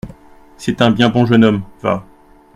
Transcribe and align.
C’est 0.57 0.81
un 0.81 0.89
bien 0.89 1.09
bon 1.09 1.27
jeune 1.27 1.43
homme, 1.45 1.61
va. 1.83 2.03